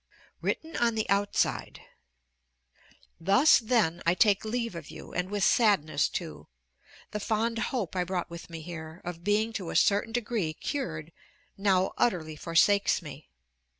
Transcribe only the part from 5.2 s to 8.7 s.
with sadness too. The fond hope I brought with me